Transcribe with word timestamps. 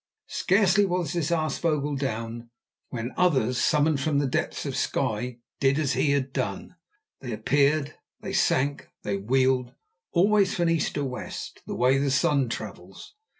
Scarcely 0.33 0.83
was 0.87 1.13
this 1.13 1.29
aasvogel 1.29 1.95
down, 1.95 2.49
when 2.89 3.11
others, 3.17 3.59
summoned 3.59 3.99
from 3.99 4.17
the 4.17 4.25
depths 4.25 4.65
of 4.65 4.75
sky, 4.75 5.37
did 5.59 5.77
as 5.77 5.93
he 5.93 6.09
had 6.09 6.33
done. 6.33 6.75
They 7.19 7.31
appeared, 7.31 7.93
they 8.19 8.33
sank, 8.33 8.89
they 9.03 9.17
wheeled, 9.17 9.75
always 10.11 10.55
from 10.55 10.71
east 10.71 10.95
to 10.95 11.05
west, 11.05 11.61
the 11.67 11.75
way 11.75 11.99
the 11.99 12.09
sun 12.09 12.49
travels. 12.49 13.13